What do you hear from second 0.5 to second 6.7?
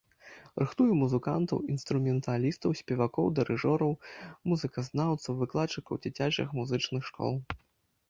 Рыхтуе музыкантаў-інструменталістаў, спевакоў, дырыжораў, музыказнаўцаў, выкладчыкаў дзіцячых